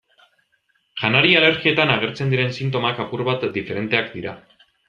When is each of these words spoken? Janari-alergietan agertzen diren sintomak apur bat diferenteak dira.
Janari-alergietan 1.01 1.93
agertzen 1.97 2.33
diren 2.35 2.57
sintomak 2.57 3.05
apur 3.07 3.25
bat 3.31 3.49
diferenteak 3.59 4.13
dira. 4.19 4.39